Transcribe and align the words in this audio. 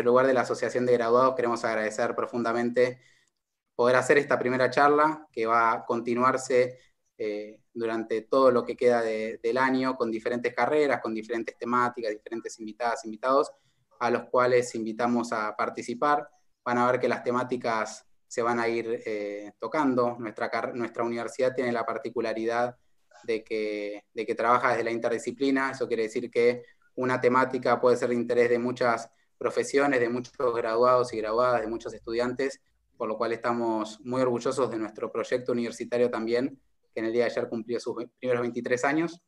nuestro 0.00 0.12
lugar 0.12 0.26
de 0.26 0.32
la 0.32 0.40
Asociación 0.40 0.86
de 0.86 0.94
Graduados 0.94 1.34
queremos 1.34 1.62
agradecer 1.62 2.14
profundamente 2.14 3.00
poder 3.74 3.96
hacer 3.96 4.16
esta 4.16 4.38
primera 4.38 4.70
charla 4.70 5.26
que 5.30 5.44
va 5.44 5.72
a 5.72 5.84
continuarse 5.84 6.78
eh, 7.18 7.60
durante 7.74 8.22
todo 8.22 8.50
lo 8.50 8.64
que 8.64 8.76
queda 8.76 9.02
del 9.02 9.58
año 9.58 9.96
con 9.96 10.10
diferentes 10.10 10.54
carreras, 10.54 11.02
con 11.02 11.12
diferentes 11.12 11.58
temáticas, 11.58 12.12
diferentes 12.12 12.58
invitadas, 12.58 13.04
invitados, 13.04 13.52
a 13.98 14.10
los 14.10 14.24
cuales 14.30 14.74
invitamos 14.74 15.32
a 15.32 15.54
participar. 15.54 16.26
Van 16.64 16.78
a 16.78 16.90
ver 16.90 16.98
que 16.98 17.08
las 17.08 17.22
temáticas 17.22 18.06
se 18.26 18.40
van 18.40 18.58
a 18.58 18.68
ir 18.68 19.02
eh, 19.04 19.52
tocando. 19.58 20.16
Nuestra, 20.18 20.50
nuestra 20.74 21.04
universidad 21.04 21.54
tiene 21.54 21.72
la 21.72 21.84
particularidad 21.84 22.74
de 23.24 23.44
que, 23.44 24.04
de 24.14 24.24
que 24.24 24.34
trabaja 24.34 24.70
desde 24.70 24.84
la 24.84 24.92
interdisciplina, 24.92 25.72
eso 25.72 25.86
quiere 25.86 26.04
decir 26.04 26.30
que 26.30 26.62
una 26.94 27.20
temática 27.20 27.78
puede 27.78 27.98
ser 27.98 28.08
de 28.08 28.14
interés 28.14 28.48
de 28.48 28.58
muchas 28.58 29.10
profesiones, 29.40 30.00
de 30.00 30.10
muchos 30.10 30.34
graduados 30.54 31.14
y 31.14 31.16
graduadas, 31.16 31.62
de 31.62 31.66
muchos 31.66 31.94
estudiantes, 31.94 32.60
por 32.98 33.08
lo 33.08 33.16
cual 33.16 33.32
estamos 33.32 33.98
muy 34.04 34.20
orgullosos 34.20 34.70
de 34.70 34.76
nuestro 34.76 35.10
proyecto 35.10 35.52
universitario 35.52 36.10
también, 36.10 36.60
que 36.92 37.00
en 37.00 37.06
el 37.06 37.12
día 37.14 37.24
de 37.24 37.30
ayer 37.30 37.48
cumplió 37.48 37.80
sus 37.80 37.96
primeros 38.18 38.42
23 38.42 38.84
años. 38.84 39.22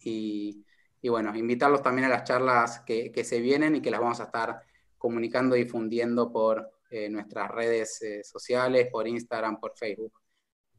Y, 0.00 0.64
bueno, 1.02 1.36
invitarlos 1.36 1.82
también 1.82 2.06
a 2.06 2.08
las 2.08 2.24
charlas 2.24 2.80
que, 2.86 3.12
se 3.22 3.40
vienen 3.40 3.76
y 3.76 3.82
que 3.82 3.90
las 3.90 4.00
vamos 4.00 4.20
a 4.20 4.24
estar 4.24 4.62
comunicando 4.96 5.54
y 5.54 5.64
difundiendo 5.64 6.32
por 6.32 6.70
eh, 6.88 7.10
nuestras 7.10 7.50
redes 7.50 8.00
eh, 8.00 8.24
sociales, 8.24 8.88
por 8.90 9.06
Instagram, 9.06 9.60
por 9.60 9.76
Facebook. 9.76 10.14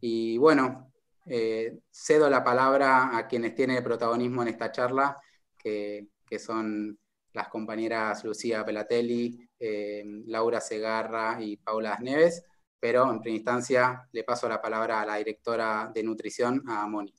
Y 0.01 0.39
bueno, 0.39 0.91
eh, 1.27 1.77
cedo 1.91 2.27
la 2.27 2.43
palabra 2.43 3.15
a 3.15 3.27
quienes 3.27 3.53
tienen 3.53 3.77
el 3.77 3.83
protagonismo 3.83 4.41
en 4.41 4.47
esta 4.47 4.71
charla, 4.71 5.15
que, 5.55 6.07
son 6.39 6.97
las 7.37 7.49
compañeras 7.49 8.23
Lucía 8.23 8.65
Pelatelli, 8.65 9.47
eh, 9.59 10.03
Laura 10.25 10.59
Segarra 10.59 11.37
y 11.39 11.57
Paula 11.57 11.95
Neves, 12.01 12.43
pero 12.79 13.11
en 13.11 13.21
primera 13.21 13.37
instancia 13.37 14.07
le 14.11 14.23
paso 14.23 14.49
la 14.49 14.59
palabra 14.59 15.01
a 15.01 15.05
la 15.05 15.17
directora 15.17 15.91
de 15.93 16.01
nutrición, 16.01 16.63
a 16.67 16.87
Moni. 16.87 17.13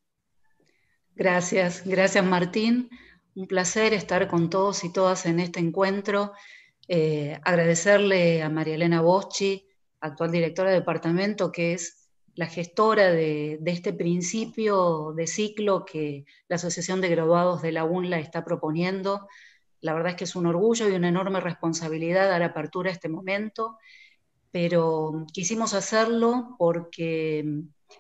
Gracias, 1.15 1.85
gracias 1.87 2.25
Martín. 2.25 2.91
Un 3.37 3.47
placer 3.47 3.93
estar 3.93 4.27
con 4.27 4.51
todos 4.51 4.83
y 4.83 4.93
todas 4.93 5.25
en 5.25 5.39
este 5.39 5.61
encuentro. 5.61 6.33
Eh, 6.89 7.39
agradecerle 7.45 8.43
a 8.43 8.49
María 8.49 8.75
Elena 8.75 9.01
Boschi, 9.01 9.69
actual 10.01 10.33
directora 10.33 10.71
de 10.71 10.81
departamento, 10.81 11.53
que 11.53 11.75
es 11.75 12.09
la 12.35 12.47
gestora 12.47 13.11
de, 13.13 13.61
este 13.67 13.93
principio 13.93 15.13
de 15.17 15.27
ciclo 15.29 15.85
que 15.85 16.25
la 16.49 16.57
Asociación 16.57 17.01
de 17.01 17.09
Graduados 17.09 17.63
de 17.63 17.73
la 17.73 17.85
UNLA 17.85 18.19
está 18.19 18.45
proponiendo. 18.45 19.29
La 19.81 19.95
verdad 19.95 20.11
es 20.11 20.17
que 20.17 20.25
es 20.25 20.37
un 20.37 20.47
orgullo 20.47 20.89
y 20.89 20.93
una 20.93 21.09
enorme 21.09 21.41
responsabilidad 21.41 22.29
dar 22.29 22.43
apertura 22.43 22.91
a 22.91 22.93
este 22.93 23.09
momento, 23.09 23.79
pero 24.51 25.27
quisimos 25.33 25.75
hacerlo 25.75 26.57
porque 26.59 27.45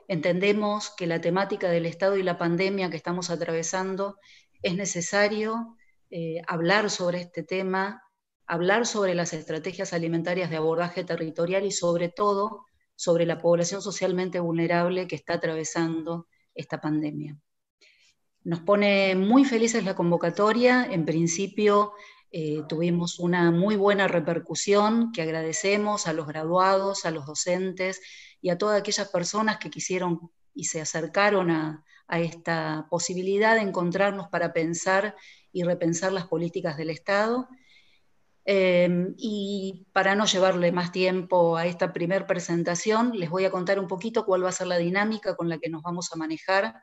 entendemos 0.09 0.91
que 0.97 1.06
la 1.06 1.21
temática 1.21 1.69
del 1.69 1.87
Estado 1.87 2.17
y 2.17 2.23
la 2.23 2.39
pandemia 2.39 2.91
que 2.91 2.97
estamos 2.97 3.31
atravesando 3.31 4.17
es 4.62 4.75
necesario 4.75 5.77
eh, 6.11 6.41
hablar 6.47 6.91
sobre 6.91 7.21
este 7.21 7.43
tema, 7.43 8.03
hablar 8.47 8.87
sobre 8.87 9.15
las 9.15 9.33
estrategias 9.33 9.93
alimentarias 9.93 10.51
de 10.51 10.56
abordaje 10.56 11.05
territorial 11.05 11.65
y 11.65 11.71
sobre 11.71 12.09
todo 12.09 12.65
sobre 12.97 13.27
la 13.27 13.39
población 13.39 13.83
socialmente 13.83 14.41
vulnerable 14.41 15.06
que 15.06 15.17
está 15.17 15.34
atravesando 15.34 16.27
esta 16.55 16.81
pandemia. 16.81 17.39
Nos 18.49 18.61
pone 18.61 19.15
muy 19.15 19.45
felices 19.45 19.85
la 19.85 19.95
convocatoria. 19.95 20.89
En 20.91 21.05
principio 21.05 21.93
eh, 22.31 22.63
tuvimos 22.69 23.19
una 23.19 23.51
muy 23.51 23.77
buena 23.77 24.09
repercusión 24.09 25.13
que 25.13 25.21
agradecemos 25.21 26.07
a 26.07 26.15
los 26.15 26.27
graduados, 26.27 27.05
a 27.05 27.11
los 27.11 27.27
docentes 27.27 28.00
y 28.41 28.49
a 28.49 28.56
todas 28.56 28.81
aquellas 28.81 29.09
personas 29.11 29.59
que 29.59 29.69
quisieron 29.69 30.31
y 30.55 30.65
se 30.65 30.81
acercaron 30.81 31.50
a, 31.50 31.84
esta 32.11 32.87
posibilidad 32.89 33.55
de 33.55 33.61
encontrarnos 33.61 34.28
para 34.28 34.55
pensar 34.55 35.15
y 35.53 35.62
repensar 35.62 36.11
las 36.11 36.27
políticas 36.27 36.78
del 36.78 36.89
Estado 36.89 37.51
Em, 38.51 39.15
y 39.19 39.87
para 39.93 40.15
no 40.15 40.25
llevarle 40.25 40.72
más 40.72 40.91
tiempo 40.91 41.59
a 41.59 41.67
esta 41.67 41.93
primer 41.93 42.27
presentación, 42.27 43.12
les 43.15 43.28
voy 43.28 43.45
a 43.45 43.51
contar 43.51 43.78
un 43.78 43.87
poquito 43.87 44.25
cuál 44.25 44.43
va 44.43 44.49
a 44.49 44.53
ser 44.53 44.69
la 44.69 44.78
dinámica 44.78 45.37
con 45.37 45.51
la 45.51 45.59
que 45.59 45.69
nos 45.69 45.83
vamos 45.83 46.11
a 46.11 46.17
manejar 46.17 46.83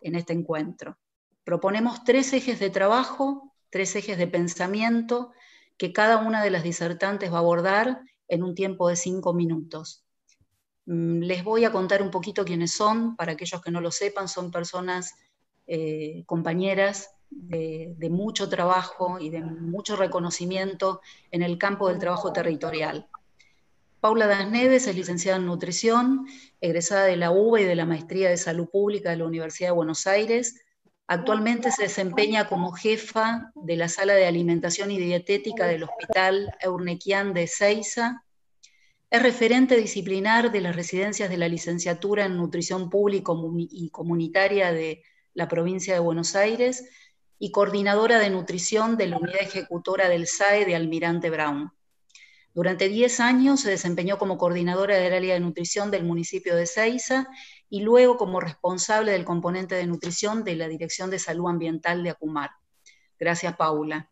en 0.00 0.14
este 0.14 0.32
encuentro. 0.32 0.96
Proponemos 1.44 2.04
tres 2.04 2.32
ejes 2.32 2.58
de 2.58 2.70
trabajo, 2.70 3.54
tres 3.70 3.94
ejes 3.96 4.18
de 4.18 4.26
pensamiento 4.26 5.32
que 5.76 5.92
cada 5.92 6.18
una 6.18 6.42
de 6.42 6.50
las 6.50 6.62
disertantes 6.62 7.32
va 7.32 7.36
a 7.36 7.40
abordar 7.40 8.00
en 8.28 8.42
un 8.42 8.54
tiempo 8.54 8.88
de 8.88 8.96
cinco 8.96 9.34
minutos. 9.34 10.04
Mm, 10.86 11.20
les 11.20 11.44
voy 11.44 11.64
a 11.64 11.72
contar 11.72 12.02
un 12.02 12.10
poquito 12.10 12.44
quiénes 12.44 12.72
son, 12.72 13.16
para 13.16 13.32
aquellos 13.32 13.60
que 13.62 13.70
no 13.70 13.80
lo 13.80 13.90
sepan, 13.90 14.28
son 14.28 14.50
personas, 14.50 15.14
eh, 15.66 16.24
compañeras 16.26 17.10
de, 17.30 18.08
mucho 18.10 18.48
trabajo 18.48 19.18
y 19.18 19.30
de 19.30 19.40
mucho 19.42 19.96
reconocimiento 19.96 21.00
en 21.30 21.42
el 21.42 21.58
campo 21.58 21.88
del 21.88 21.98
trabajo 21.98 22.32
territorial. 22.32 23.08
Paula 24.00 24.26
Das 24.26 24.50
Neves 24.50 24.86
es 24.86 24.94
licenciada 24.94 25.38
en 25.38 25.46
nutrición, 25.46 26.26
egresada 26.60 27.04
de 27.04 27.16
la 27.16 27.30
UBA 27.30 27.62
y 27.62 27.64
de 27.64 27.74
la 27.74 27.86
Maestría 27.86 28.28
de 28.28 28.36
Salud 28.36 28.68
Pública 28.68 29.10
de 29.10 29.16
la 29.16 29.24
Universidad 29.24 29.70
de 29.70 29.74
Buenos 29.74 30.06
Aires. 30.06 30.63
Actualmente 31.06 31.70
se 31.70 31.82
desempeña 31.82 32.48
como 32.48 32.72
jefa 32.72 33.52
de 33.54 33.76
la 33.76 33.88
Sala 33.88 34.14
de 34.14 34.26
Alimentación 34.26 34.90
y 34.90 34.98
Dietética 34.98 35.66
del 35.66 35.82
Hospital 35.82 36.54
Eurnequian 36.60 37.34
de 37.34 37.46
Ceiza. 37.46 38.24
Es 39.10 39.22
referente 39.22 39.76
disciplinar 39.76 40.50
de 40.50 40.62
las 40.62 40.74
residencias 40.74 41.28
de 41.28 41.36
la 41.36 41.48
licenciatura 41.48 42.24
en 42.24 42.38
Nutrición 42.38 42.88
Pública 42.88 43.32
y 43.70 43.90
Comunitaria 43.90 44.72
de 44.72 45.02
la 45.34 45.46
provincia 45.46 45.92
de 45.92 46.00
Buenos 46.00 46.34
Aires 46.36 46.88
y 47.38 47.50
coordinadora 47.50 48.18
de 48.18 48.30
nutrición 48.30 48.96
de 48.96 49.08
la 49.08 49.18
unidad 49.18 49.42
ejecutora 49.42 50.08
del 50.08 50.26
SAE 50.26 50.64
de 50.64 50.74
Almirante 50.74 51.28
Brown. 51.28 51.70
Durante 52.54 52.88
10 52.88 53.20
años 53.20 53.60
se 53.60 53.70
desempeñó 53.70 54.16
como 54.16 54.38
coordinadora 54.38 54.96
del 54.96 55.12
área 55.12 55.34
de 55.34 55.40
nutrición 55.40 55.90
del 55.90 56.04
municipio 56.04 56.56
de 56.56 56.66
Ceiza 56.66 57.28
y 57.68 57.80
luego 57.80 58.16
como 58.16 58.40
responsable 58.40 59.12
del 59.12 59.24
componente 59.24 59.74
de 59.74 59.86
nutrición 59.86 60.44
de 60.44 60.56
la 60.56 60.68
Dirección 60.68 61.10
de 61.10 61.18
Salud 61.18 61.48
Ambiental 61.48 62.02
de 62.02 62.10
Acumar. 62.10 62.50
Gracias, 63.18 63.56
Paula. 63.56 64.10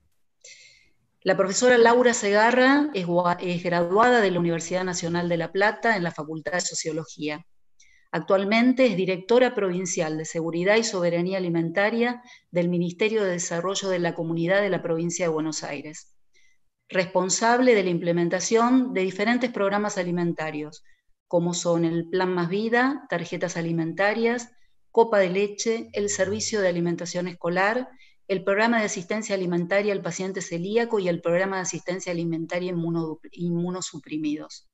La 1.22 1.36
profesora 1.36 1.78
Laura 1.78 2.14
Segarra 2.14 2.90
es, 2.94 3.06
es 3.40 3.62
graduada 3.62 4.20
de 4.20 4.30
la 4.30 4.40
Universidad 4.40 4.82
Nacional 4.82 5.28
de 5.28 5.36
La 5.36 5.52
Plata 5.52 5.96
en 5.96 6.02
la 6.02 6.10
Facultad 6.10 6.52
de 6.52 6.60
Sociología. 6.60 7.46
Actualmente 8.10 8.86
es 8.86 8.96
directora 8.96 9.54
provincial 9.54 10.18
de 10.18 10.24
Seguridad 10.24 10.76
y 10.76 10.84
Soberanía 10.84 11.38
Alimentaria 11.38 12.22
del 12.50 12.68
Ministerio 12.68 13.22
de 13.22 13.30
Desarrollo 13.30 13.88
de 13.88 14.00
la 14.00 14.14
Comunidad 14.14 14.60
de 14.60 14.68
la 14.68 14.82
Provincia 14.82 15.24
de 15.24 15.32
Buenos 15.32 15.62
Aires. 15.62 16.14
Responsable 16.88 17.74
de 17.74 17.84
la 17.84 17.90
implementación 17.90 18.92
de 18.92 19.00
diferentes 19.00 19.50
programas 19.50 19.96
alimentarios, 19.96 20.84
como 21.32 21.54
son 21.54 21.86
el 21.86 22.10
Plan 22.10 22.34
Más 22.34 22.50
Vida, 22.50 23.06
tarjetas 23.08 23.56
alimentarias, 23.56 24.50
Copa 24.90 25.18
de 25.18 25.30
Leche, 25.30 25.88
el 25.94 26.10
Servicio 26.10 26.60
de 26.60 26.68
Alimentación 26.68 27.26
Escolar, 27.26 27.88
el 28.28 28.44
Programa 28.44 28.80
de 28.80 28.84
Asistencia 28.84 29.34
Alimentaria 29.34 29.94
al 29.94 30.02
Paciente 30.02 30.42
Celíaco 30.42 30.98
y 30.98 31.08
el 31.08 31.22
Programa 31.22 31.56
de 31.56 31.62
Asistencia 31.62 32.12
Alimentaria 32.12 32.74
Inmunosuprimidos. 33.30 34.68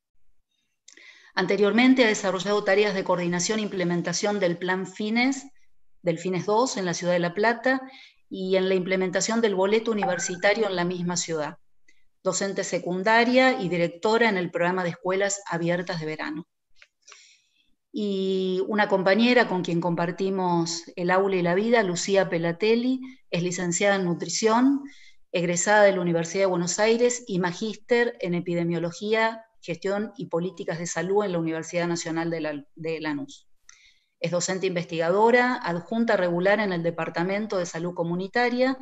Anteriormente 1.32 2.02
ha 2.02 2.08
desarrollado 2.08 2.64
tareas 2.64 2.92
de 2.92 3.04
coordinación 3.04 3.60
e 3.60 3.62
implementación 3.62 4.40
del 4.40 4.58
Plan 4.58 4.88
Fines, 4.88 5.46
del 6.02 6.18
Fines 6.18 6.44
2 6.44 6.78
en 6.78 6.86
la 6.86 6.94
ciudad 6.94 7.12
de 7.12 7.20
La 7.20 7.34
Plata 7.34 7.82
y 8.28 8.56
en 8.56 8.68
la 8.68 8.74
implementación 8.74 9.40
del 9.40 9.54
boleto 9.54 9.92
universitario 9.92 10.66
en 10.66 10.74
la 10.74 10.84
misma 10.84 11.16
ciudad. 11.16 11.58
Docente 12.28 12.62
secundaria 12.62 13.58
y 13.58 13.70
directora 13.70 14.28
en 14.28 14.36
el 14.36 14.50
programa 14.50 14.84
de 14.84 14.90
escuelas 14.90 15.40
abiertas 15.50 15.98
de 15.98 16.04
verano. 16.04 16.46
Y 17.90 18.62
una 18.68 18.86
compañera 18.86 19.48
con 19.48 19.62
quien 19.62 19.80
compartimos 19.80 20.82
el 20.94 21.10
aula 21.10 21.36
y 21.36 21.40
la 21.40 21.54
vida, 21.54 21.82
Lucía 21.82 22.28
Pelatelli, 22.28 23.00
es 23.30 23.42
licenciada 23.42 23.96
en 23.96 24.04
nutrición, 24.04 24.82
egresada 25.32 25.84
de 25.84 25.92
la 25.92 26.02
Universidad 26.02 26.42
de 26.42 26.50
Buenos 26.50 26.78
Aires 26.78 27.24
y 27.26 27.38
magíster 27.38 28.18
en 28.20 28.34
epidemiología 28.34 29.46
Gestión 29.62 30.12
y 30.18 30.26
Políticas 30.26 30.78
de 30.78 30.86
Salud 30.86 31.24
en 31.24 31.32
la 31.32 31.38
Universidad 31.38 31.86
Nacional 31.86 32.28
de, 32.28 33.00
Lanús. 33.00 33.48
Es 34.20 34.32
docente 34.32 34.66
investigadora, 34.66 35.54
adjunta 35.54 36.18
regular 36.18 36.60
en 36.60 36.74
el 36.74 36.82
Departamento 36.82 37.56
de 37.56 37.64
Salud 37.64 37.94
Comunitaria 37.94 38.76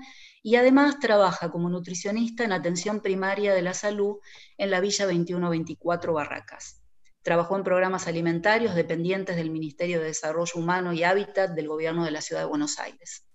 y 0.46 0.54
además 0.54 1.00
trabaja 1.00 1.50
como 1.50 1.68
nutricionista 1.68 2.44
en 2.44 2.52
atención 2.52 3.00
primaria 3.00 3.52
de 3.52 3.62
la 3.62 3.74
salud 3.74 4.18
en 4.56 4.70
la 4.70 4.78
Villa 4.78 5.04
2124 5.04 6.12
Barracas. 6.12 6.84
Trabajó 7.22 7.56
en 7.56 7.64
programas 7.64 8.06
alimentarios 8.06 8.76
dependientes 8.76 9.34
del 9.34 9.50
Ministerio 9.50 9.98
de 9.98 10.06
Desarrollo 10.06 10.52
Humano 10.54 10.92
y 10.92 11.02
Hábitat 11.02 11.50
del 11.50 11.66
Gobierno 11.66 12.04
de 12.04 12.12
la 12.12 12.20
Ciudad 12.20 12.42
de 12.42 12.48
Buenos 12.48 12.78
Aires. 12.78 13.26